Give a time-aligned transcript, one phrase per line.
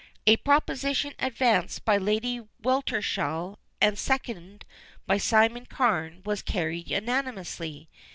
[0.25, 4.65] A proposition advanced by Lady Weltershall and seconded
[5.05, 7.87] by Simon Carne was carried unanimously.